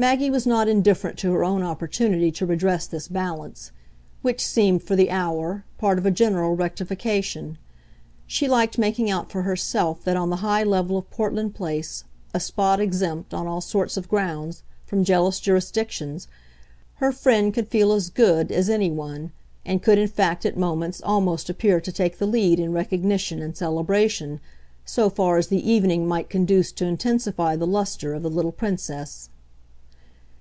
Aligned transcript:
Maggie 0.00 0.30
was 0.30 0.46
not 0.46 0.66
indifferent 0.66 1.18
to 1.18 1.30
her 1.34 1.44
own 1.44 1.62
opportunity 1.62 2.32
to 2.32 2.46
redress 2.46 2.86
this 2.86 3.06
balance 3.06 3.70
which 4.22 4.40
seemed, 4.42 4.82
for 4.82 4.96
the 4.96 5.10
hour, 5.10 5.66
part 5.76 5.98
of 5.98 6.06
a 6.06 6.10
general 6.10 6.56
rectification; 6.56 7.58
she 8.26 8.48
liked 8.48 8.78
making 8.78 9.10
out 9.10 9.30
for 9.30 9.42
herself 9.42 10.02
that 10.04 10.16
on 10.16 10.30
the 10.30 10.36
high 10.36 10.64
level 10.64 10.96
of 10.96 11.10
Portland 11.10 11.54
Place, 11.54 12.04
a 12.32 12.40
spot 12.40 12.80
exempt, 12.80 13.34
on 13.34 13.46
all 13.46 13.60
sorts 13.60 13.98
of 13.98 14.08
grounds, 14.08 14.62
from 14.86 15.04
jealous 15.04 15.38
jurisdictions, 15.38 16.28
her 16.94 17.12
friend 17.12 17.52
could 17.52 17.68
feel 17.68 17.92
as 17.92 18.08
"good" 18.08 18.50
as 18.50 18.70
any 18.70 18.90
one, 18.90 19.32
and 19.66 19.82
could 19.82 19.98
in 19.98 20.08
fact 20.08 20.46
at 20.46 20.56
moments 20.56 21.02
almost 21.02 21.50
appear 21.50 21.78
to 21.78 21.92
take 21.92 22.16
the 22.16 22.26
lead 22.26 22.58
in 22.58 22.72
recognition 22.72 23.42
and 23.42 23.54
celebration, 23.54 24.40
so 24.86 25.10
far 25.10 25.36
as 25.36 25.48
the 25.48 25.70
evening 25.70 26.08
might 26.08 26.30
conduce 26.30 26.72
to 26.72 26.86
intensify 26.86 27.54
the 27.54 27.66
lustre 27.66 28.14
of 28.14 28.22
the 28.22 28.30
little 28.30 28.50
Princess. 28.52 29.28